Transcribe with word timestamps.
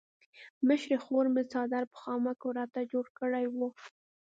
مشرې 0.67 0.97
خور 1.03 1.25
مې 1.33 1.43
څادر 1.51 1.83
په 1.91 1.97
خامکو 2.01 2.47
راته 2.59 2.79
جوړ 2.91 3.05
کړی 3.19 3.45
وو. 3.55 3.69